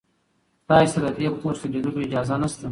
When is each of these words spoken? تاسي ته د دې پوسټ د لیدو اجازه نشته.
تاسي 0.67 0.89
ته 0.93 0.99
د 1.03 1.07
دې 1.17 1.27
پوسټ 1.41 1.63
د 1.71 1.73
لیدو 1.83 2.01
اجازه 2.05 2.35
نشته. 2.41 2.67